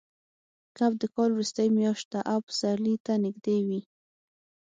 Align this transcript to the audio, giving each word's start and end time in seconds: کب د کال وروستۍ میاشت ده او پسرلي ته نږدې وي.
کب 0.77 0.91
د 1.01 1.03
کال 1.15 1.29
وروستۍ 1.33 1.67
میاشت 1.77 2.05
ده 2.13 2.21
او 2.31 2.39
پسرلي 2.47 2.95
ته 3.05 3.13
نږدې 3.23 3.57
وي. 3.67 3.81